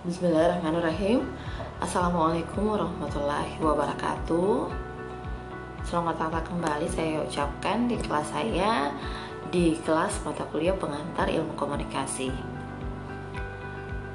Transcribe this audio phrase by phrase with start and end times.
[0.00, 1.28] Bismillahirrahmanirrahim.
[1.76, 4.72] Assalamualaikum warahmatullahi wabarakatuh.
[5.84, 8.96] Selamat datang kembali saya ucapkan di kelas saya
[9.52, 12.32] Di kelas mata kuliah pengantar ilmu komunikasi.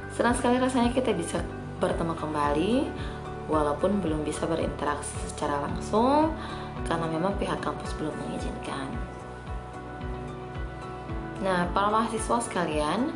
[0.09, 1.45] Senang sekali rasanya kita bisa
[1.77, 2.89] bertemu kembali
[3.45, 6.33] Walaupun belum bisa berinteraksi secara langsung
[6.89, 8.89] Karena memang pihak kampus belum mengizinkan.
[11.45, 13.13] Nah, para mahasiswa sekalian,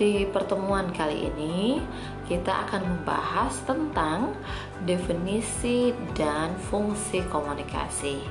[0.00, 1.76] di pertemuan kali ini,
[2.24, 4.32] kita akan membahas tentang
[4.88, 8.24] definisi dan fungsi komunikasi.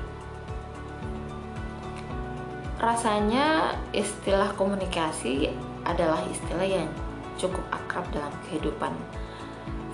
[2.81, 5.53] Rasanya, istilah komunikasi
[5.85, 6.89] adalah istilah yang
[7.37, 8.89] cukup akrab dalam kehidupan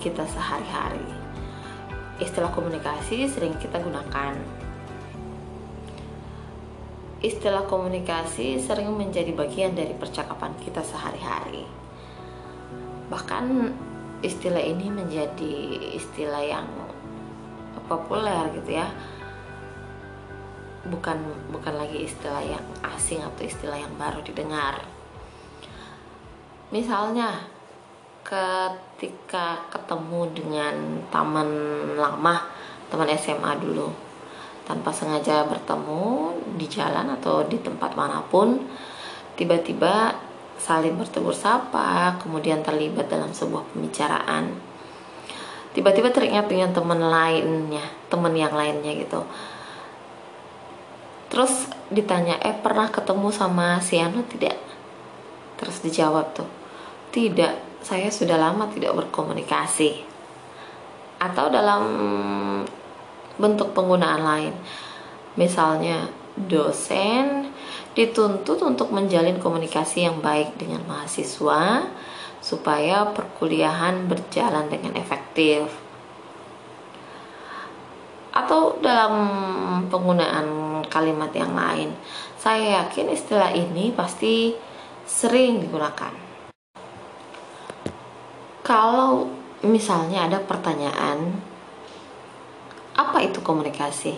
[0.00, 1.12] kita sehari-hari.
[2.16, 4.32] Istilah komunikasi sering kita gunakan
[7.24, 11.64] istilah komunikasi sering menjadi bagian dari percakapan kita sehari-hari.
[13.08, 13.44] Bahkan
[14.20, 15.54] istilah ini menjadi
[15.96, 16.68] istilah yang
[17.88, 18.88] populer gitu ya.
[20.86, 21.18] Bukan
[21.50, 22.62] bukan lagi istilah yang
[22.94, 24.84] asing atau istilah yang baru didengar.
[26.68, 27.46] Misalnya
[28.26, 30.74] ketika ketemu dengan
[31.14, 31.48] teman
[31.94, 32.42] lama,
[32.90, 34.05] teman SMA dulu
[34.66, 38.58] tanpa sengaja bertemu di jalan atau di tempat mana pun
[39.38, 40.10] tiba-tiba
[40.58, 44.50] saling bertegur sapa kemudian terlibat dalam sebuah pembicaraan.
[45.70, 49.22] Tiba-tiba teringat dengan teman lainnya teman yang lainnya gitu.
[51.30, 54.58] Terus ditanya eh pernah ketemu sama si Anu tidak?
[55.60, 56.48] Terus dijawab tuh
[57.12, 60.02] tidak saya sudah lama tidak berkomunikasi.
[61.22, 61.82] Atau dalam
[63.36, 64.54] bentuk penggunaan lain.
[65.36, 67.48] Misalnya, dosen
[67.96, 71.88] dituntut untuk menjalin komunikasi yang baik dengan mahasiswa
[72.44, 75.64] supaya perkuliahan berjalan dengan efektif.
[78.36, 79.16] Atau dalam
[79.88, 81.96] penggunaan kalimat yang lain,
[82.36, 84.52] saya yakin istilah ini pasti
[85.08, 86.12] sering digunakan.
[88.60, 89.24] Kalau
[89.64, 91.40] misalnya ada pertanyaan
[92.96, 94.16] apa itu komunikasi?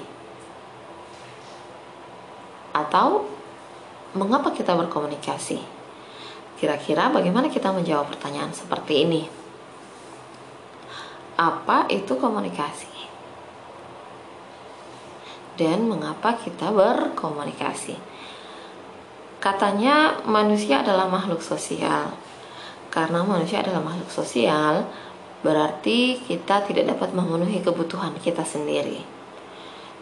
[2.71, 3.27] Atau
[4.15, 5.59] mengapa kita berkomunikasi?
[6.59, 9.23] Kira-kira bagaimana kita menjawab pertanyaan seperti ini?
[11.39, 12.91] Apa itu komunikasi?
[15.59, 17.99] Dan mengapa kita berkomunikasi?
[19.39, 22.15] Katanya manusia adalah makhluk sosial.
[22.91, 24.87] Karena manusia adalah makhluk sosial,
[25.43, 29.03] berarti kita tidak dapat memenuhi kebutuhan kita sendiri.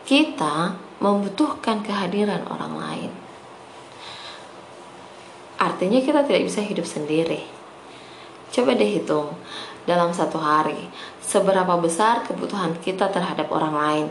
[0.07, 3.13] Kita membutuhkan kehadiran orang lain.
[5.57, 7.43] Artinya kita tidak bisa hidup sendiri.
[8.53, 9.35] Coba deh hitung
[9.85, 10.89] dalam satu hari
[11.21, 14.07] seberapa besar kebutuhan kita terhadap orang lain.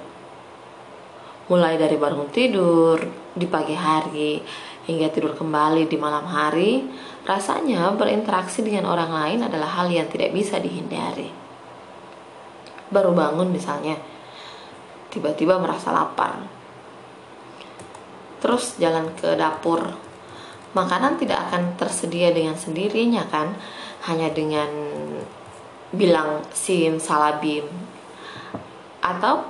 [1.45, 2.97] Mulai dari bangun tidur
[3.37, 4.41] di pagi hari
[4.89, 6.85] hingga tidur kembali di malam hari,
[7.25, 11.33] Rasanya berinteraksi dengan orang lain adalah hal yang tidak bisa dihindari.
[12.93, 13.97] Baru bangun misalnya,
[15.09, 16.45] tiba-tiba merasa lapar.
[18.45, 19.89] Terus jalan ke dapur.
[20.77, 23.57] Makanan tidak akan tersedia dengan sendirinya kan,
[24.05, 24.69] hanya dengan
[25.95, 27.65] bilang sim salabim
[28.99, 29.47] atau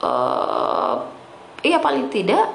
[0.00, 0.96] uh,
[1.60, 2.48] iya paling tidak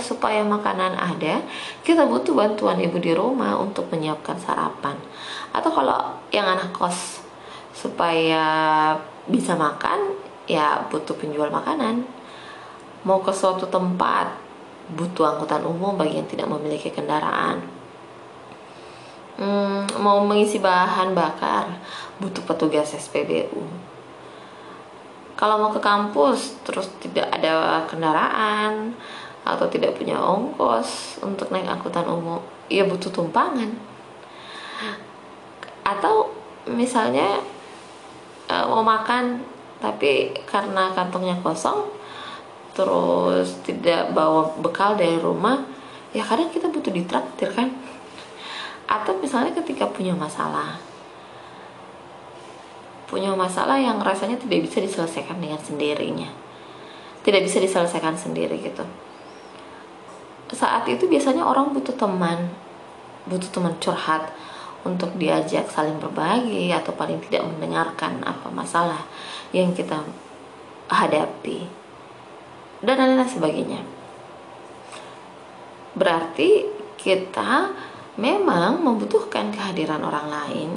[0.00, 1.44] supaya makanan ada,
[1.84, 4.96] kita butuh bantuan ibu di rumah untuk menyiapkan sarapan.
[5.52, 7.20] Atau kalau yang anak kos
[7.76, 8.44] supaya
[9.28, 10.16] bisa makan,
[10.48, 12.06] ya butuh penjual makanan.
[13.04, 14.32] Mau ke suatu tempat,
[14.96, 17.60] butuh angkutan umum bagi yang tidak memiliki kendaraan.
[19.36, 21.68] Hmm, mau mengisi bahan bakar,
[22.22, 23.92] butuh petugas SPBU
[25.42, 28.94] kalau mau ke kampus terus tidak ada kendaraan
[29.42, 32.38] atau tidak punya ongkos untuk naik angkutan umum
[32.70, 33.74] ya butuh tumpangan.
[35.82, 36.30] Atau
[36.70, 37.42] misalnya
[38.46, 39.42] uh, mau makan
[39.82, 41.90] tapi karena kantongnya kosong
[42.72, 45.66] terus tidak bawa bekal dari rumah
[46.14, 47.74] ya kadang kita butuh ditraktir kan.
[48.86, 50.78] Atau misalnya ketika punya masalah
[53.10, 56.32] punya masalah yang rasanya tidak bisa diselesaikan dengan sendirinya.
[57.20, 58.86] Tidak bisa diselesaikan sendiri gitu
[60.52, 62.52] saat itu biasanya orang butuh teman
[63.26, 64.32] butuh teman curhat
[64.82, 69.06] untuk diajak saling berbagi atau paling tidak mendengarkan apa masalah
[69.54, 70.02] yang kita
[70.90, 71.66] hadapi
[72.82, 73.80] dan lain-lain sebagainya
[75.94, 76.66] berarti
[76.98, 77.72] kita
[78.20, 80.70] memang membutuhkan kehadiran orang lain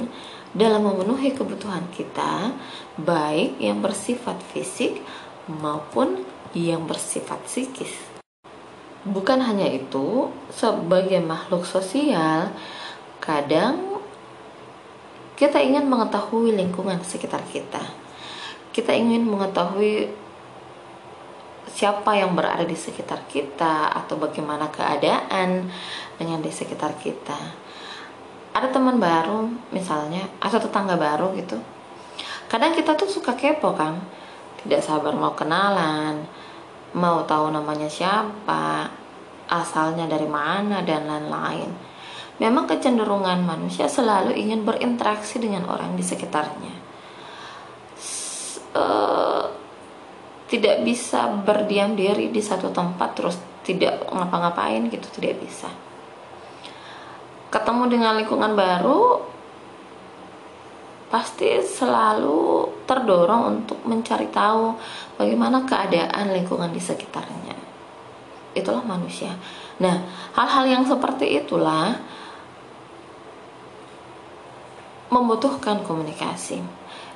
[0.56, 2.56] dalam memenuhi kebutuhan kita,
[2.96, 5.04] baik yang bersifat fisik
[5.44, 6.24] maupun
[6.56, 8.05] yang bersifat psikis.
[9.06, 12.50] Bukan hanya itu, sebagai makhluk sosial,
[13.22, 14.02] kadang
[15.38, 17.82] kita ingin mengetahui lingkungan sekitar kita.
[18.74, 20.10] Kita ingin mengetahui
[21.76, 25.68] siapa yang berada di sekitar kita atau bagaimana keadaan
[26.16, 27.36] dengan di sekitar kita
[28.56, 31.60] ada teman baru misalnya atau tetangga baru gitu
[32.48, 34.00] kadang kita tuh suka kepo kan
[34.64, 36.24] tidak sabar mau kenalan
[36.96, 38.88] mau tahu namanya siapa
[39.46, 41.70] asalnya dari mana dan lain-lain.
[42.36, 46.74] Memang kecenderungan manusia selalu ingin berinteraksi dengan orang di sekitarnya.
[48.76, 49.48] Uh,
[50.46, 55.72] tidak bisa berdiam diri di satu tempat terus tidak ngapa-ngapain gitu tidak bisa.
[57.48, 59.24] Ketemu dengan lingkungan baru
[61.08, 64.72] pasti selalu terdorong untuk mencari tahu
[65.18, 67.56] bagaimana keadaan lingkungan di sekitarnya.
[68.56, 69.36] Itulah manusia.
[69.82, 71.98] Nah, hal-hal yang seperti itulah
[75.12, 76.64] membutuhkan komunikasi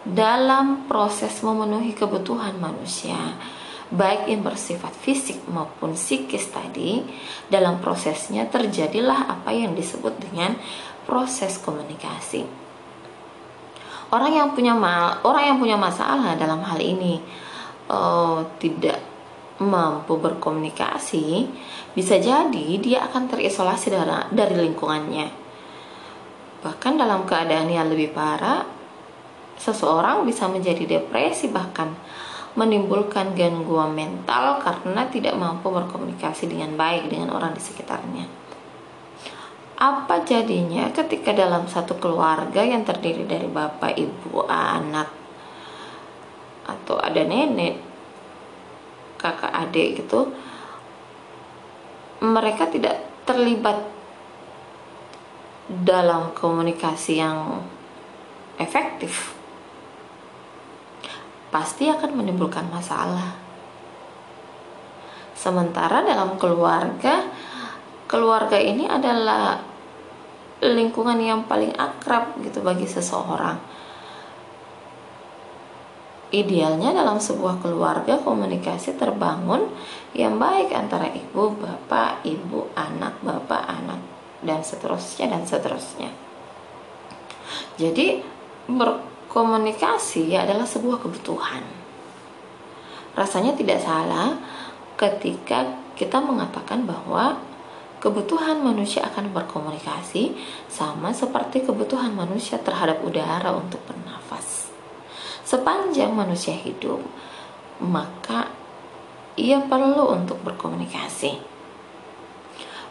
[0.05, 3.17] dalam proses memenuhi kebutuhan manusia
[3.90, 7.02] baik yang bersifat fisik maupun psikis tadi,
[7.50, 10.55] dalam prosesnya terjadilah apa yang disebut dengan
[11.05, 12.69] proses komunikasi.
[14.11, 17.23] Orang yang punya mal, orang yang punya masalah dalam hal ini
[17.87, 18.99] uh, tidak
[19.62, 21.47] mampu berkomunikasi,
[21.95, 25.29] bisa jadi dia akan terisolasi dari, dari lingkungannya.
[26.65, 28.67] Bahkan dalam keadaan yang lebih parah,
[29.61, 31.93] seseorang bisa menjadi depresi bahkan
[32.59, 38.50] menimbulkan gangguan mental karena tidak mampu berkomunikasi dengan baik dengan orang di sekitarnya.
[39.81, 45.09] Apa jadinya ketika dalam satu keluarga yang terdiri dari bapak, ibu, anak,
[46.69, 47.81] atau ada nenek,
[49.17, 50.29] kakak, adik gitu,
[52.21, 53.81] mereka tidak terlibat
[55.71, 57.65] dalam komunikasi yang
[58.61, 59.32] efektif
[61.50, 63.35] pasti akan menimbulkan masalah.
[65.35, 67.27] Sementara dalam keluarga,
[68.06, 69.69] keluarga ini adalah
[70.61, 73.57] lingkungan yang paling akrab gitu bagi seseorang.
[76.31, 79.67] Idealnya dalam sebuah keluarga komunikasi terbangun
[80.15, 83.99] yang baik antara ibu, bapak, ibu, anak, bapak, anak
[84.39, 86.11] dan seterusnya dan seterusnya.
[87.75, 88.23] Jadi
[88.71, 91.63] ber komunikasi adalah sebuah kebutuhan.
[93.15, 94.39] Rasanya tidak salah
[94.95, 95.67] ketika
[95.99, 97.39] kita mengatakan bahwa
[98.00, 100.35] kebutuhan manusia akan berkomunikasi
[100.67, 104.73] sama seperti kebutuhan manusia terhadap udara untuk bernafas.
[105.44, 106.99] Sepanjang manusia hidup,
[107.85, 108.49] maka
[109.37, 111.37] ia perlu untuk berkomunikasi.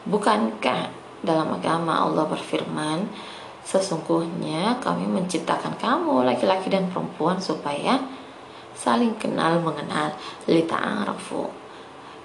[0.05, 0.93] Bukankah
[1.25, 3.09] dalam agama Allah berfirman,
[3.69, 8.01] Sesungguhnya kami menciptakan kamu laki-laki dan perempuan supaya
[8.73, 10.17] saling kenal mengenal
[10.49, 11.45] lita'arafu.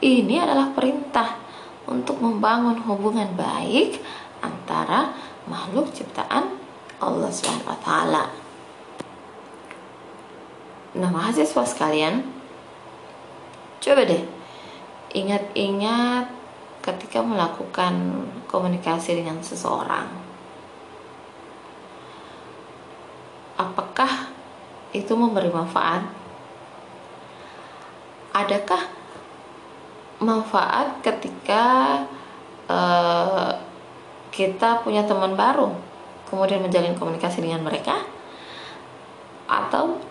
[0.01, 1.44] Ini adalah perintah
[1.85, 4.01] untuk membangun hubungan baik
[4.41, 5.13] antara
[5.49, 6.57] makhluk ciptaan
[7.01, 7.91] Allah SWT.
[10.95, 12.23] Nah, mahasiswa sekalian,
[13.83, 14.25] coba deh
[15.15, 16.31] ingat-ingat
[16.81, 20.25] ketika melakukan komunikasi dengan seseorang
[23.59, 24.31] apakah
[24.95, 26.03] itu memberi manfaat?
[28.35, 28.83] Adakah
[30.23, 31.63] manfaat ketika
[32.71, 33.51] uh,
[34.31, 35.75] kita punya teman baru,
[36.31, 38.03] kemudian menjalin komunikasi dengan mereka?
[39.47, 40.03] Atau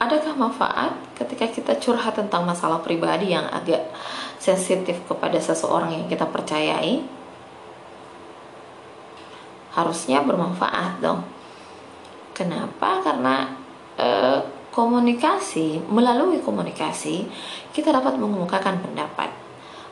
[0.00, 3.88] adakah manfaat ketika kita curhat tentang masalah pribadi yang agak
[4.36, 7.04] sensitif kepada seseorang yang kita percayai?
[9.76, 11.36] Harusnya bermanfaat dong
[12.36, 13.00] Kenapa?
[13.00, 13.48] Karena
[13.96, 14.08] e,
[14.76, 17.24] komunikasi, melalui komunikasi
[17.72, 19.32] kita dapat mengemukakan pendapat.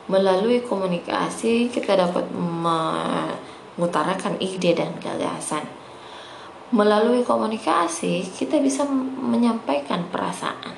[0.05, 5.65] Melalui komunikasi kita dapat mengutarakan ide dan gagasan.
[6.69, 8.85] Melalui komunikasi kita bisa
[9.17, 10.77] menyampaikan perasaan.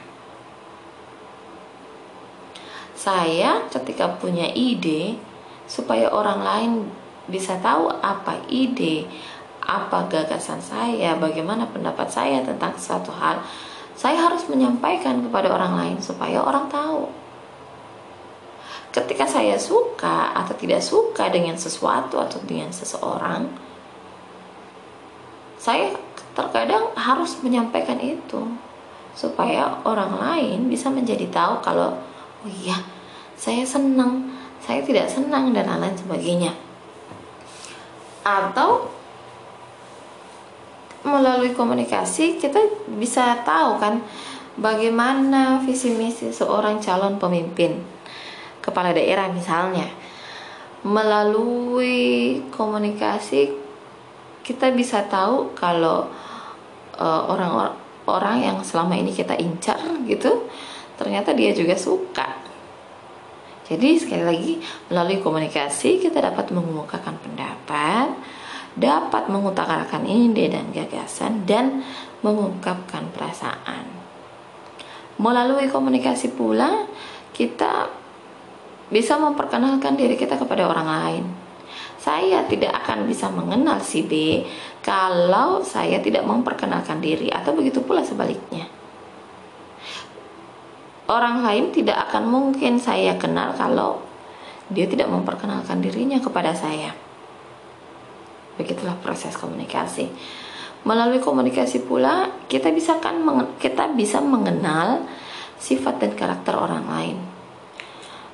[2.95, 5.19] Saya ketika punya ide
[5.67, 6.71] supaya orang lain
[7.27, 9.03] bisa tahu apa ide
[9.67, 13.43] apa gagasan saya, bagaimana pendapat saya tentang suatu hal,
[13.97, 17.09] saya harus menyampaikan kepada orang lain supaya orang tahu.
[18.93, 23.45] ketika saya suka atau tidak suka dengan sesuatu atau dengan seseorang
[25.61, 25.93] saya
[26.33, 28.41] terkadang harus menyampaikan itu
[29.13, 31.93] supaya orang lain bisa menjadi tahu kalau
[32.41, 32.77] oh iya
[33.37, 34.33] saya senang
[34.65, 36.53] saya tidak senang dan lain-lain sebagainya
[38.25, 38.96] atau
[41.07, 42.59] melalui komunikasi kita
[42.99, 44.03] bisa tahu kan
[44.59, 47.79] bagaimana visi misi seorang calon pemimpin
[48.59, 49.87] kepala daerah misalnya.
[50.83, 53.49] Melalui komunikasi
[54.43, 56.07] kita bisa tahu kalau
[56.99, 57.75] uh, orang
[58.07, 60.47] orang yang selama ini kita incar gitu
[60.95, 62.47] ternyata dia juga suka.
[63.67, 64.53] Jadi sekali lagi
[64.87, 68.15] melalui komunikasi kita dapat mengemukakan pendapat,
[68.77, 71.81] dapat mengutarakan ide dan gagasan dan
[72.21, 73.89] mengungkapkan perasaan.
[75.17, 76.85] Melalui komunikasi pula
[77.33, 77.89] kita
[78.93, 81.25] bisa memperkenalkan diri kita kepada orang lain.
[81.97, 84.45] Saya tidak akan bisa mengenal si B
[84.85, 88.77] kalau saya tidak memperkenalkan diri atau begitu pula sebaliknya
[91.07, 94.03] orang lain tidak akan mungkin saya kenal kalau
[94.67, 96.91] dia tidak memperkenalkan dirinya kepada saya.
[98.57, 100.09] Begitulah proses komunikasi.
[100.83, 103.21] Melalui komunikasi pula kita bisa kan
[103.61, 105.05] kita bisa mengenal
[105.57, 107.17] sifat dan karakter orang lain.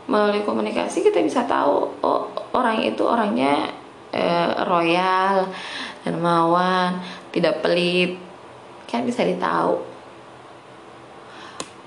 [0.07, 2.23] Melalui komunikasi kita bisa tahu oh,
[2.55, 3.71] orang itu orangnya
[4.11, 5.47] eh, royal,
[6.03, 6.99] dermawan,
[7.31, 8.19] tidak pelit.
[8.87, 9.93] Kan bisa ditahu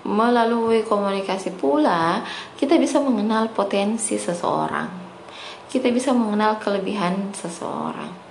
[0.06, 2.22] melalui komunikasi pula
[2.54, 4.86] kita bisa mengenal potensi seseorang
[5.66, 8.25] kita bisa mengenal kelebihan seseorang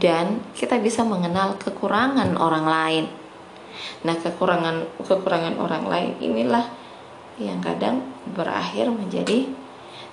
[0.00, 3.04] dan kita bisa mengenal kekurangan orang lain
[4.06, 6.64] nah kekurangan kekurangan orang lain inilah
[7.36, 8.00] yang kadang
[8.32, 9.50] berakhir menjadi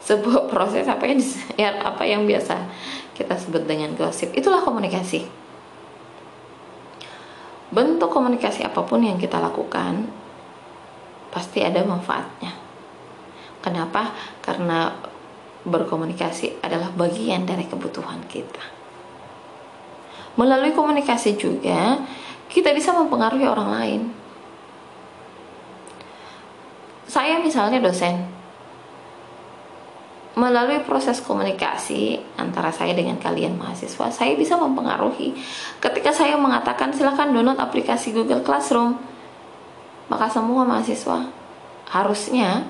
[0.01, 1.21] sebuah proses apa yang
[1.55, 2.57] ya, apa yang biasa
[3.15, 5.41] kita sebut dengan gosip itulah komunikasi
[7.71, 10.03] bentuk komunikasi apa pun yang kita lakukan
[11.31, 12.51] pasti ada manfaatnya.
[13.63, 14.11] Kenapa?
[14.43, 14.91] Karena
[15.63, 18.80] berkomunikasi adalah bagian dari kebutuhan kita.
[20.39, 21.99] Melalui komunikasi juga
[22.51, 24.01] kita bisa mempengaruhi orang lain.
[27.07, 28.23] Saya misalnya dosen,
[30.35, 35.35] melalui proses komunikasi antara saya dengan kalian mahasiswa, saya bisa mempengaruhi.
[35.83, 38.95] Ketika saya mengatakan silakan download aplikasi Google Classroom,
[40.07, 41.27] maka semua mahasiswa
[41.91, 42.63] harusnya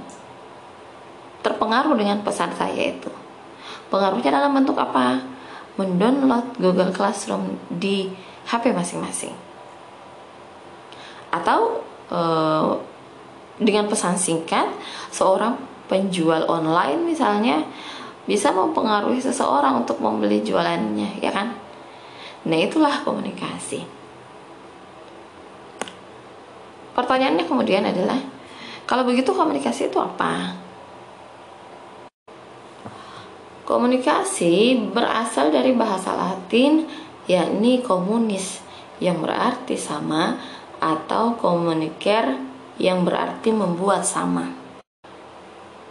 [1.46, 3.14] terpengaruh dengan pesan saya itu.
[3.94, 5.31] Pengaruhnya dalam bentuk apa?
[5.80, 8.12] Mendownload Google Classroom di
[8.48, 9.32] HP masing-masing.
[11.32, 12.20] Atau e,
[13.62, 14.68] dengan pesan singkat,
[15.14, 15.56] seorang
[15.88, 17.64] penjual online misalnya
[18.28, 21.56] bisa mempengaruhi seseorang untuk membeli jualannya, ya kan?
[22.48, 23.86] Nah, itulah komunikasi.
[26.92, 28.20] Pertanyaannya kemudian adalah,
[28.84, 30.58] kalau begitu komunikasi itu apa?
[33.72, 36.84] Komunikasi berasal dari bahasa Latin
[37.24, 38.60] yakni komunis
[39.00, 40.36] yang berarti sama
[40.84, 42.36] atau komuniker
[42.76, 44.52] yang berarti membuat sama.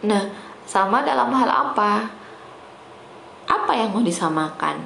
[0.04, 0.28] Nah,
[0.68, 2.04] sama dalam hal apa?
[3.48, 4.76] Apa yang mau disamakan?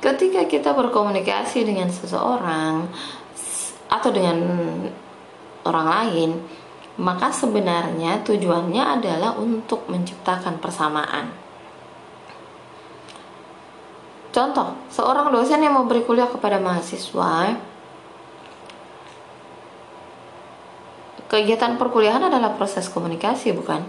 [0.00, 2.88] Ketika kita berkomunikasi dengan seseorang,
[3.92, 4.40] atau dengan
[5.68, 6.30] orang lain,
[6.96, 11.47] maka sebenarnya tujuannya adalah untuk menciptakan persamaan.
[14.28, 17.56] Contoh, seorang dosen yang memberi kuliah kepada mahasiswa,
[21.32, 23.82] kegiatan perkuliahan adalah proses komunikasi, bukan?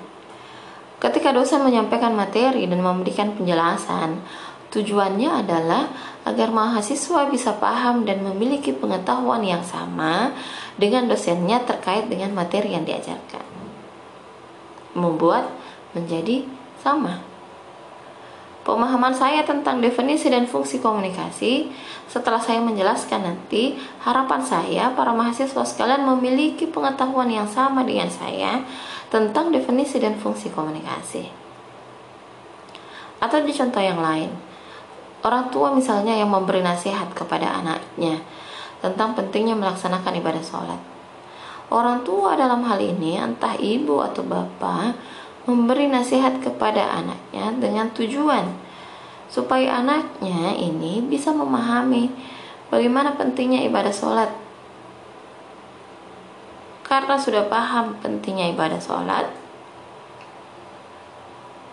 [0.99, 4.19] Ketika dosen menyampaikan materi dan memberikan penjelasan,
[4.69, 5.89] Tujuannya adalah
[6.29, 10.29] agar mahasiswa bisa paham dan memiliki pengetahuan yang sama
[10.77, 13.41] dengan dosennya terkait dengan materi yang diajarkan.
[14.93, 15.49] Membuat
[15.97, 16.45] menjadi
[16.85, 17.17] sama.
[18.69, 21.73] Pemahaman saya tentang definisi dan fungsi komunikasi
[22.05, 23.73] setelah saya menjelaskan nanti,
[24.05, 28.61] harapan saya para mahasiswa sekalian memiliki pengetahuan yang sama dengan saya
[29.09, 31.25] tentang definisi dan fungsi komunikasi.
[33.25, 34.29] Atau di contoh yang lain,
[35.19, 38.23] Orang tua misalnya yang memberi nasihat kepada anaknya
[38.79, 40.79] tentang pentingnya melaksanakan ibadah sholat.
[41.67, 44.95] Orang tua dalam hal ini, entah ibu atau bapak,
[45.49, 48.45] memberi nasihat kepada anaknya dengan tujuan
[49.29, 52.13] supaya anaknya ini bisa memahami
[52.69, 54.29] bagaimana pentingnya ibadah sholat.
[56.85, 59.29] Karena sudah paham pentingnya ibadah sholat,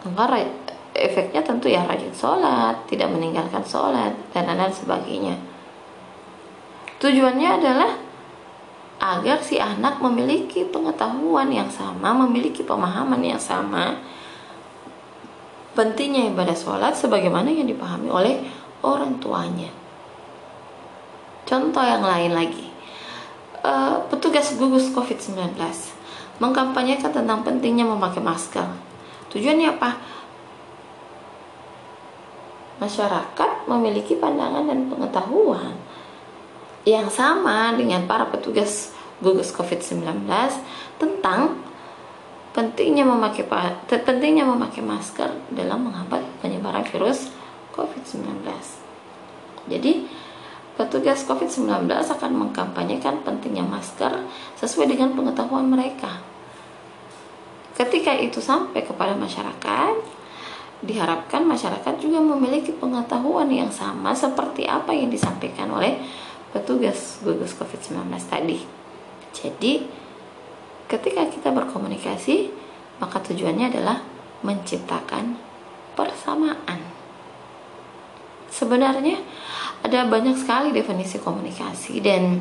[0.04, 0.44] maka
[0.96, 5.36] efeknya tentu ya rajin sholat tidak meninggalkan sholat dan lain sebagainya
[7.02, 7.90] tujuannya adalah
[8.96, 14.00] agar si anak memiliki pengetahuan yang sama, memiliki pemahaman yang sama.
[15.76, 18.40] Pentingnya ibadah sholat sebagaimana yang dipahami oleh
[18.80, 19.68] orang tuanya.
[21.44, 22.66] Contoh yang lain lagi,
[23.60, 25.60] uh, petugas gugus COVID-19
[26.40, 28.66] mengkampanyekan tentang pentingnya memakai masker.
[29.30, 29.90] Tujuannya apa?
[32.80, 35.85] Masyarakat memiliki pandangan dan pengetahuan
[36.86, 40.06] yang sama dengan para petugas gugus COVID-19
[41.02, 41.58] tentang
[42.54, 43.44] pentingnya memakai
[43.90, 47.34] pentingnya memakai masker dalam menghambat penyebaran virus
[47.74, 48.46] COVID-19.
[49.66, 50.06] Jadi,
[50.78, 54.22] petugas COVID-19 akan mengkampanyekan pentingnya masker
[54.56, 56.22] sesuai dengan pengetahuan mereka.
[57.76, 59.94] Ketika itu sampai kepada masyarakat,
[60.80, 66.00] diharapkan masyarakat juga memiliki pengetahuan yang sama seperti apa yang disampaikan oleh
[66.56, 68.64] petugas gugus COVID-19 tadi.
[69.36, 69.84] Jadi,
[70.88, 72.48] ketika kita berkomunikasi,
[72.96, 74.00] maka tujuannya adalah
[74.40, 75.36] menciptakan
[75.92, 76.80] persamaan.
[78.48, 79.20] Sebenarnya
[79.84, 82.40] ada banyak sekali definisi komunikasi dan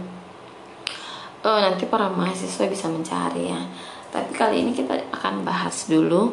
[1.43, 3.59] oh, nanti para mahasiswa bisa mencari ya.
[4.15, 6.31] Tapi kali ini kita akan bahas dulu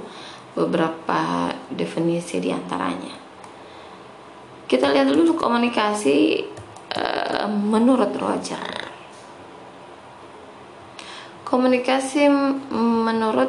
[0.54, 3.18] beberapa definisi di antaranya.
[4.70, 6.46] Kita lihat dulu komunikasi
[6.92, 8.60] Eh, menurut Roger
[11.48, 12.28] komunikasi
[12.68, 13.48] menurut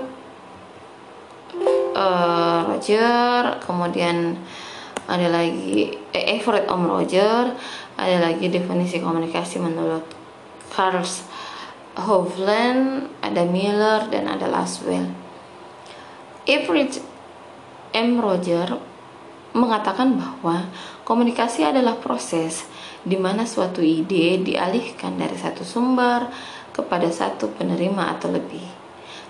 [1.92, 4.40] uh, Roger kemudian
[5.12, 7.52] ada lagi eh, Everett Om Roger
[8.00, 10.08] ada lagi definisi komunikasi menurut
[10.72, 11.04] Carl
[12.00, 15.12] Hovland ada Miller dan ada Laswell
[16.48, 16.96] Everett
[17.92, 18.24] M.
[18.24, 18.93] Roger
[19.54, 20.68] mengatakan bahwa
[21.06, 22.66] komunikasi adalah proses
[23.06, 26.28] di mana suatu ide dialihkan dari satu sumber
[26.74, 28.66] kepada satu penerima atau lebih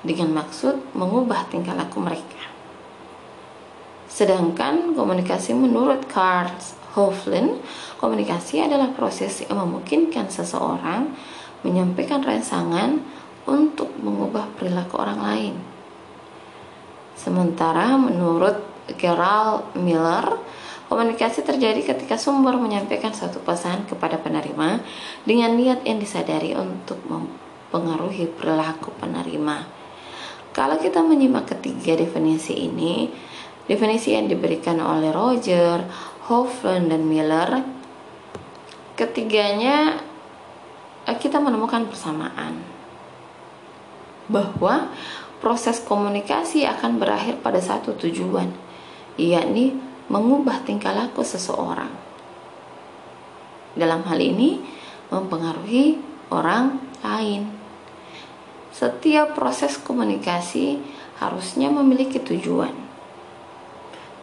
[0.04, 2.43] dengan maksud mengubah tingkah laku mereka.
[4.08, 6.54] Sedangkan komunikasi menurut Karl
[6.93, 7.60] Hofland,
[7.98, 11.10] komunikasi adalah proses yang memungkinkan seseorang
[11.65, 13.02] menyampaikan rangsangan
[13.50, 15.56] untuk mengubah perilaku orang lain.
[17.17, 20.39] Sementara menurut Gerald Miller,
[20.93, 24.78] Komunikasi terjadi ketika sumber menyampaikan satu pesan kepada penerima
[25.26, 29.65] dengan niat yang disadari untuk mempengaruhi perilaku penerima.
[30.54, 33.10] Kalau kita menyimak ketiga definisi ini,
[33.65, 35.82] definisi yang diberikan oleh Roger,
[36.30, 37.65] Hoffman, dan Miller,
[38.93, 39.98] ketiganya
[41.10, 42.62] eh, kita menemukan persamaan
[44.30, 44.93] bahwa
[45.41, 48.54] proses komunikasi akan berakhir pada satu tujuan,
[49.17, 49.78] yakni
[50.10, 51.89] mengubah tingkah laku seseorang.
[53.73, 54.62] Dalam hal ini,
[55.10, 55.97] mempengaruhi
[56.30, 57.49] orang lain.
[58.73, 60.82] Setiap proses komunikasi
[61.21, 62.73] harusnya memiliki tujuan.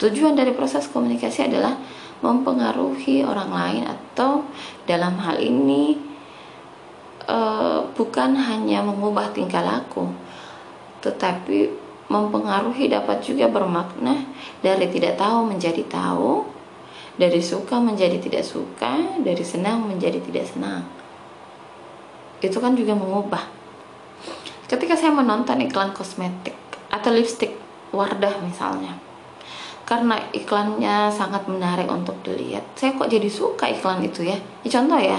[0.01, 1.79] Tujuan dari proses komunikasi adalah
[2.21, 4.45] mempengaruhi orang lain atau
[4.85, 5.97] dalam hal ini
[7.29, 10.09] uh, bukan hanya mengubah tingkah laku,
[11.05, 14.27] tetapi mempengaruhi dapat juga bermakna
[14.61, 16.43] dari tidak tahu menjadi tahu,
[17.15, 20.83] dari suka menjadi tidak suka, dari senang menjadi tidak senang.
[22.43, 23.47] Itu kan juga mengubah.
[24.67, 26.59] Ketika saya menonton iklan kosmetik
[26.91, 27.55] atau lipstick
[27.95, 28.99] Wardah misalnya,
[29.87, 34.39] karena iklannya sangat menarik untuk dilihat, saya kok jadi suka iklan itu ya.
[34.63, 35.19] Ini contoh ya.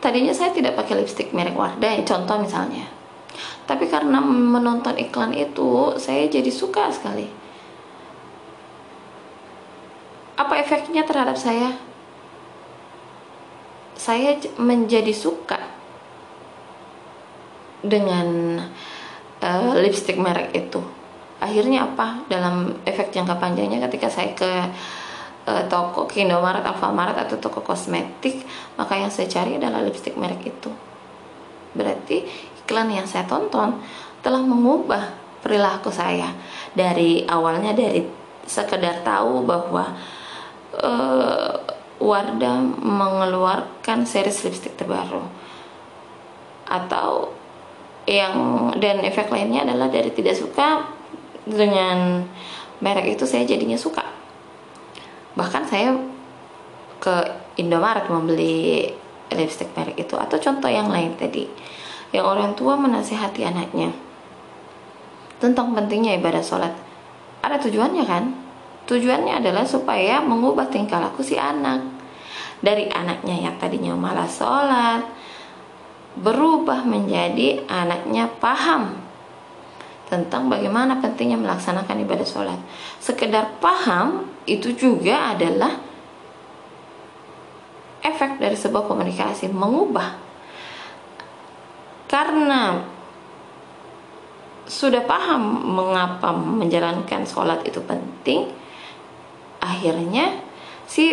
[0.00, 2.96] Tadinya saya tidak pakai lipstick merek Wardah, ya contoh misalnya
[3.66, 7.26] tapi karena menonton iklan itu saya jadi suka sekali.
[10.38, 11.74] Apa efeknya terhadap saya?
[13.98, 15.58] Saya menjadi suka
[17.82, 18.60] dengan
[19.42, 20.78] uh, lipstick merek itu.
[21.42, 22.22] Akhirnya apa?
[22.30, 24.52] Dalam efek jangka panjangnya ketika saya ke
[25.50, 28.46] uh, toko ke Alfamaret atau toko kosmetik
[28.78, 30.70] maka yang saya cari adalah lipstick merek itu.
[31.74, 32.22] Berarti
[32.66, 33.78] iklan yang saya tonton
[34.26, 36.34] telah mengubah perilaku saya.
[36.74, 38.02] Dari awalnya dari
[38.42, 39.94] sekedar tahu bahwa
[40.82, 41.54] uh,
[41.96, 45.22] Wardah mengeluarkan series lipstick terbaru.
[46.66, 47.32] Atau
[48.04, 50.84] yang dan efek lainnya adalah dari tidak suka
[51.46, 52.26] dengan
[52.82, 54.04] merek itu saya jadinya suka.
[55.38, 55.96] Bahkan saya
[57.00, 57.16] ke
[57.56, 58.92] Indomaret membeli
[59.32, 61.48] lipstick merek itu atau contoh yang lain tadi
[62.14, 63.90] yang orang tua menasihati anaknya.
[65.42, 66.72] Tentang pentingnya ibadah sholat.
[67.42, 68.24] Ada tujuannya kan?
[68.86, 71.82] Tujuannya adalah supaya mengubah tingkah laku si anak.
[72.62, 75.04] Dari anaknya yang tadinya malas sholat
[76.16, 78.96] berubah menjadi anaknya paham
[80.08, 82.60] tentang bagaimana pentingnya melaksanakan ibadah sholat.
[83.02, 85.76] Sekedar paham itu juga adalah
[88.00, 90.25] efek dari sebuah komunikasi mengubah
[92.16, 92.80] karena
[94.64, 98.48] sudah paham mengapa menjalankan sholat itu penting
[99.60, 100.40] akhirnya
[100.88, 101.12] si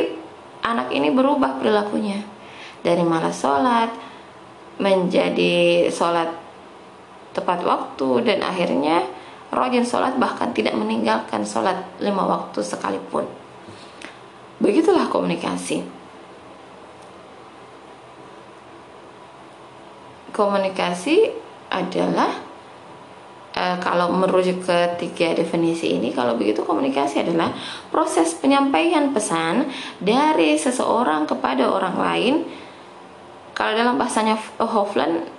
[0.63, 2.24] anak ini berubah perilakunya.
[2.80, 3.92] Dari malas sholat
[4.80, 6.32] menjadi sholat
[7.36, 9.04] tepat waktu dan akhirnya
[9.52, 13.28] rajin sholat bahkan tidak meninggalkan sholat lima waktu sekalipun.
[14.63, 16.03] Begitulah komunikasi
[20.34, 21.30] komunikasi
[21.69, 22.34] adalah
[23.54, 27.54] e, kalau merujuk ke tiga definisi ini kalau begitu komunikasi adalah
[27.93, 29.69] proses penyampaian pesan
[30.02, 32.36] dari seseorang kepada orang lain.
[33.54, 35.30] Kalau dalam bahasanya Hofland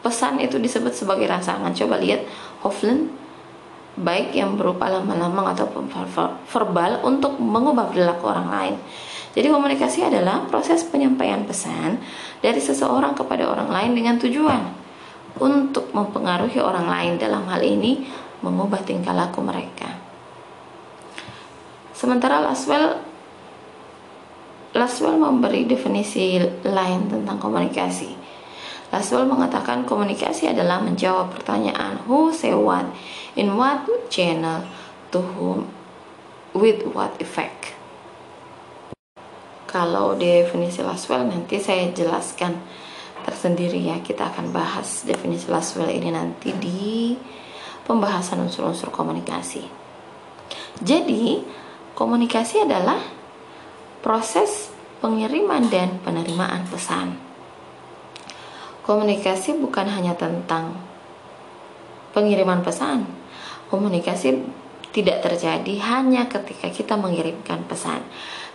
[0.00, 1.74] pesan itu disebut sebagai rangsangan.
[1.74, 2.22] Coba lihat
[2.62, 3.10] Hofland
[3.98, 5.66] baik yang berupa lama-lama atau
[6.46, 8.74] verbal untuk mengubah perilaku orang lain
[9.30, 12.02] jadi komunikasi adalah proses penyampaian pesan
[12.42, 14.62] dari seseorang kepada orang lain dengan tujuan
[15.38, 18.10] untuk mempengaruhi orang lain dalam hal ini
[18.42, 19.86] mengubah tingkah laku mereka.
[21.94, 22.98] Sementara Laswell
[24.70, 28.14] Laswell memberi definisi lain tentang komunikasi.
[28.90, 32.86] Laswell mengatakan komunikasi adalah menjawab pertanyaan who, say what,
[33.34, 34.62] in what channel,
[35.10, 35.66] to whom,
[36.54, 37.79] with what effect.
[39.70, 42.58] Kalau definisi Laswell nanti saya jelaskan
[43.22, 44.02] tersendiri ya.
[44.02, 47.14] Kita akan bahas definisi Laswell ini nanti di
[47.86, 49.62] pembahasan unsur-unsur komunikasi.
[50.82, 51.38] Jadi,
[51.94, 52.98] komunikasi adalah
[54.02, 57.30] proses pengiriman dan penerimaan pesan
[58.90, 60.74] komunikasi bukan hanya tentang
[62.10, 63.06] pengiriman pesan.
[63.70, 64.42] Komunikasi
[64.90, 68.02] tidak terjadi hanya ketika kita mengirimkan pesan,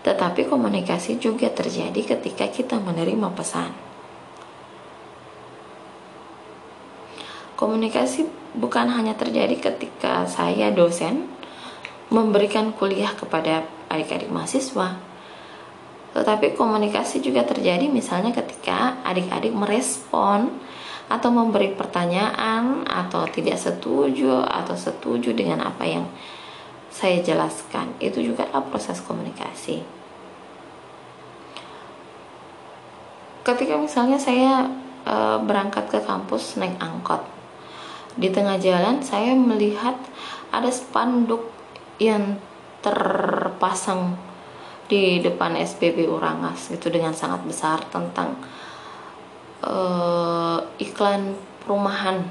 [0.06, 3.74] tetapi komunikasi juga terjadi ketika kita menerima pesan.
[7.58, 11.26] Komunikasi bukan hanya terjadi ketika saya dosen
[12.13, 15.02] memberikan kuliah kepada adik-adik mahasiswa,
[16.13, 20.54] tetapi komunikasi juga terjadi misalnya ketika adik-adik merespon
[21.10, 26.06] atau memberi pertanyaan atau tidak setuju atau setuju dengan apa yang
[26.94, 27.98] saya jelaskan.
[28.04, 29.94] Itu juga adalah proses komunikasi.
[33.45, 34.65] Ketika misalnya saya
[35.05, 37.21] e, berangkat ke kampus naik angkot.
[38.17, 39.93] Di tengah jalan saya melihat
[40.49, 41.51] ada spanduk
[42.01, 42.41] yang
[42.81, 44.17] terpasang
[44.86, 48.38] di depan SPB Urangas itu dengan sangat besar tentang
[49.65, 51.34] uh, iklan
[51.65, 52.21] perumahan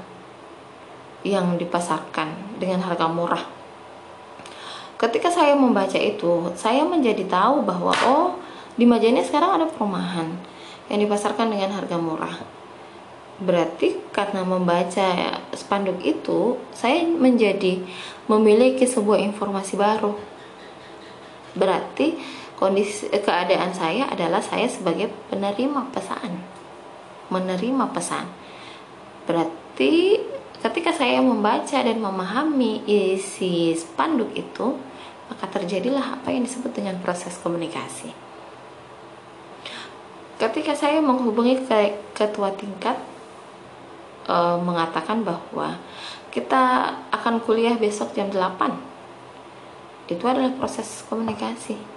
[1.27, 3.43] yang dipasarkan dengan harga murah.
[4.95, 8.39] Ketika saya membaca itu, saya menjadi tahu bahwa oh
[8.79, 10.54] di Majene sekarang ada perumahan
[10.91, 12.37] yang dipasarkan dengan harga murah.
[13.35, 17.83] Berarti karena membaca spanduk itu, saya menjadi
[18.31, 20.15] memiliki sebuah informasi baru.
[21.55, 22.15] Berarti
[22.55, 26.55] kondisi keadaan saya adalah saya sebagai penerima pesan
[27.27, 28.25] menerima pesan
[29.25, 30.21] berarti
[30.63, 34.77] ketika saya membaca dan memahami isi spanduk itu
[35.25, 38.24] maka terjadilah apa yang disebut dengan proses komunikasi
[40.37, 42.99] ketika saya menghubungi ke ketua tingkat
[44.27, 45.79] e, mengatakan bahwa
[46.29, 51.95] kita akan kuliah besok jam 8 itu adalah proses komunikasi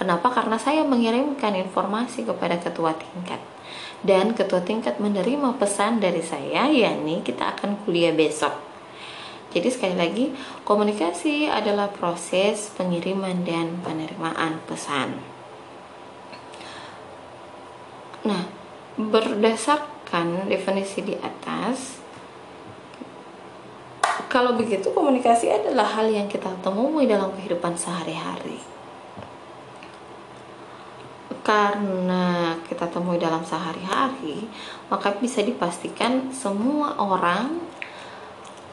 [0.00, 0.32] Kenapa?
[0.32, 3.36] Karena saya mengirimkan informasi kepada ketua tingkat
[4.00, 8.56] dan ketua tingkat menerima pesan dari saya yakni kita akan kuliah besok.
[9.52, 10.24] Jadi sekali lagi,
[10.64, 15.39] komunikasi adalah proses pengiriman dan penerimaan pesan.
[18.26, 18.42] Nah,
[19.00, 22.00] berdasarkan definisi di atas,
[24.28, 28.80] kalau begitu komunikasi adalah hal yang kita temui dalam kehidupan sehari-hari
[31.40, 34.46] karena kita temui dalam sehari-hari,
[34.86, 37.58] maka bisa dipastikan semua orang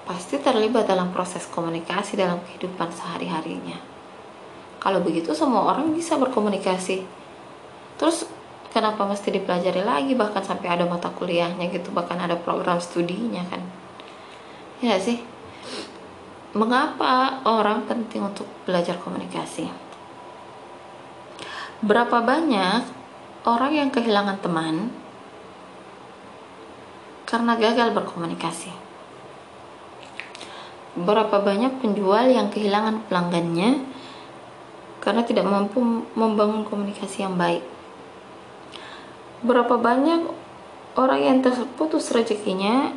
[0.05, 3.81] pasti terlibat dalam proses komunikasi dalam kehidupan sehari-harinya.
[4.77, 7.03] Kalau begitu semua orang bisa berkomunikasi.
[7.97, 8.29] Terus
[8.77, 13.65] kenapa mesti dipelajari lagi bahkan sampai ada mata kuliahnya gitu, bahkan ada program studinya kan.
[14.85, 15.17] Ya sih?
[16.57, 19.69] mengapa orang penting untuk belajar komunikasi?
[21.85, 22.81] Berapa banyak
[23.45, 24.89] orang yang kehilangan teman
[27.29, 28.73] karena gagal berkomunikasi?
[30.97, 33.85] Berapa banyak penjual yang kehilangan pelanggannya
[34.97, 35.77] karena tidak mampu
[36.17, 37.76] membangun komunikasi yang baik?
[39.45, 40.25] Berapa banyak
[40.97, 42.89] orang yang terputus rezekinya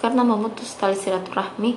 [0.00, 1.76] karena memutus tali silaturahmi?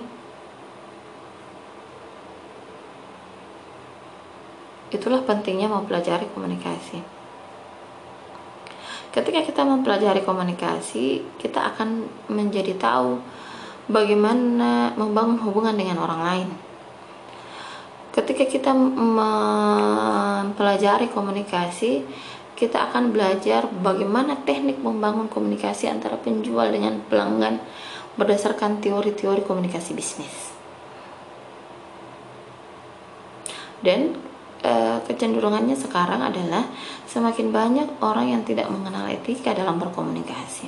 [4.89, 7.19] Itulah pentingnya mempelajari komunikasi.
[9.09, 13.17] Ketika kita mempelajari komunikasi, kita akan menjadi tahu
[13.89, 16.53] bagaimana membangun hubungan dengan orang lain.
[18.13, 22.05] Ketika kita mempelajari komunikasi,
[22.59, 27.63] kita akan belajar bagaimana teknik membangun komunikasi antara penjual dengan pelanggan
[28.19, 30.51] berdasarkan teori-teori komunikasi bisnis.
[33.79, 34.11] Dan
[34.59, 36.67] e, kecenderungannya sekarang adalah
[37.07, 40.67] semakin banyak orang yang tidak mengenal etika dalam berkomunikasi.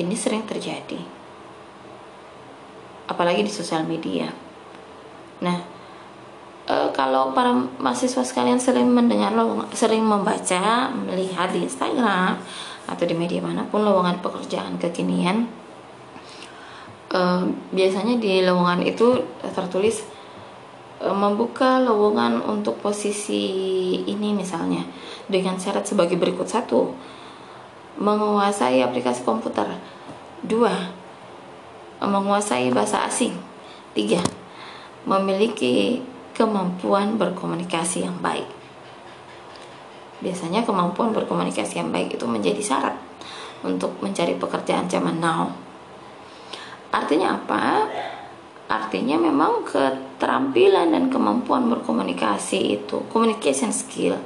[0.00, 0.98] Ini sering terjadi,
[3.12, 4.32] apalagi di sosial media.
[5.44, 5.73] Nah,
[6.94, 7.50] kalau para
[7.82, 12.38] mahasiswa sekalian sering mendengar lowongan, sering membaca, melihat di Instagram
[12.86, 15.50] atau di media mana pun lowongan pekerjaan kekinian,
[17.10, 17.20] e,
[17.74, 19.18] biasanya di lowongan itu
[19.52, 20.14] tertulis
[21.04, 23.44] E, membuka lowongan untuk posisi
[24.08, 24.86] ini misalnya
[25.28, 26.48] dengan syarat sebagai berikut.
[26.48, 26.96] Satu
[28.00, 29.68] menguasai aplikasi komputer.
[30.40, 30.72] Dua
[32.00, 33.36] menguasai bahasa asing.
[33.92, 34.24] Tiga
[35.04, 36.00] memiliki
[36.34, 38.46] kemampuan berkomunikasi yang baik.
[40.20, 42.96] Biasanya kemampuan berkomunikasi yang baik itu menjadi syarat
[43.62, 45.48] untuk mencari pekerjaan zaman now.
[46.92, 47.88] Artinya apa?
[48.68, 54.16] Artinya memang keterampilan dan kemampuan berkomunikasi itu communication skill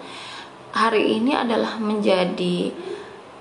[0.72, 2.70] hari ini adalah menjadi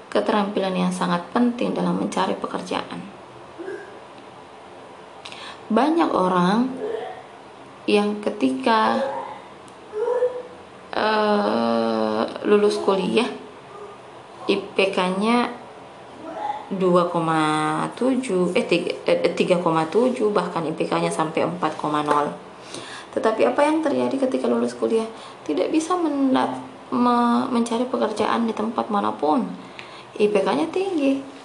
[0.08, 3.04] keterampilan yang sangat penting dalam mencari pekerjaan.
[5.68, 6.87] Banyak orang
[7.88, 9.00] yang ketika
[10.92, 13.32] uh, lulus kuliah
[14.48, 15.56] IPK-nya
[16.68, 22.48] 2,7 eh 3,7 eh, bahkan IPK-nya sampai 4,0
[23.18, 25.10] tetapi apa yang terjadi ketika lulus kuliah?
[25.42, 26.54] Tidak bisa mendap,
[26.94, 29.42] me, mencari pekerjaan di tempat mana pun.
[30.22, 31.38] IPK-nya tinggi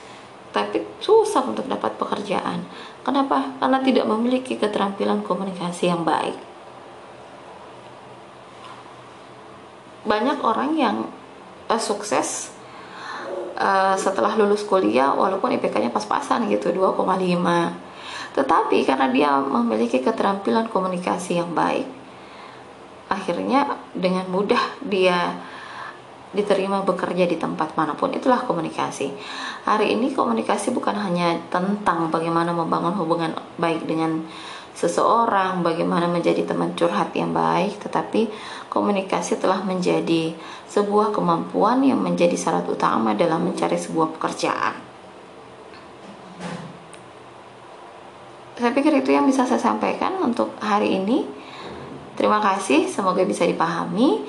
[0.53, 2.61] tapi susah untuk dapat pekerjaan
[3.03, 3.59] kenapa?
[3.59, 6.35] karena tidak memiliki keterampilan komunikasi yang baik
[10.03, 10.97] banyak orang yang
[11.71, 12.51] uh, sukses
[13.55, 16.99] uh, setelah lulus kuliah walaupun IPK-nya pas-pasan gitu 2,5
[18.33, 21.87] tetapi karena dia memiliki keterampilan komunikasi yang baik
[23.13, 25.37] akhirnya dengan mudah dia
[26.33, 29.13] diterima bekerja di tempat mana pun itulah komunikasi
[29.69, 34.25] hari ini komunikasi bukan hanya tentang bagaimana membangun hubungan baik dengan
[34.73, 38.33] seseorang, bagaimana menjadi teman curhat yang baik, tetapi
[38.73, 40.33] komunikasi telah menjadi
[40.69, 44.75] sebuah kemampuan yang menjadi syarat utama dalam mencari sebuah pekerjaan.
[48.57, 51.27] Saya pikir itu yang bisa saya sampaikan untuk hari ini.
[52.13, 54.29] Terima kasih, semoga bisa dipahami.